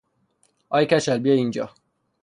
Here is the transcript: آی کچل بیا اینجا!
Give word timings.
آی 0.69 0.83
کچل 0.85 1.17
بیا 1.23 1.33
اینجا! 1.33 1.65